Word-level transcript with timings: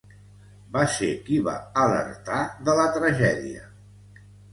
Va 0.77 0.85
ser 0.93 1.09
qui 1.27 1.35
va 1.47 1.53
alertar 1.81 2.39
de 2.71 2.75
la 2.79 2.87
tragèdia. 2.97 3.67